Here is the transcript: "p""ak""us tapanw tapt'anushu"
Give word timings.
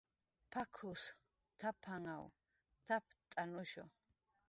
"p""ak""us 0.51 1.03
tapanw 1.59 2.23
tapt'anushu" 2.87 3.83